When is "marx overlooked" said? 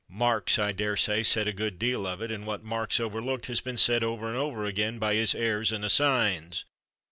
2.63-3.45